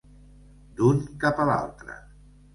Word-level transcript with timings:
D'un 0.79 1.03
cap 1.25 1.43
a 1.45 1.47
l'altre. 1.51 2.01